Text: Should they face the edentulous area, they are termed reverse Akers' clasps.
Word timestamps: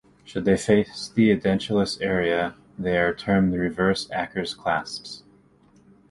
Should 0.25 0.45
they 0.45 0.57
face 0.57 1.09
the 1.13 1.29
edentulous 1.29 2.01
area, 2.01 2.55
they 2.75 2.97
are 2.97 3.13
termed 3.13 3.53
reverse 3.53 4.09
Akers' 4.11 4.55
clasps. 4.55 5.21